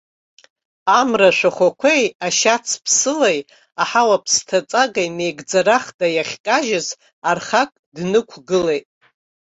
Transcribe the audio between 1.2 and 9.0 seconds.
ашәахәақәеи, ашьац ԥсылеи, аҳауа ԥсҭаҵагеи меигӡарахда иахькажьыз архак днықәгылеит.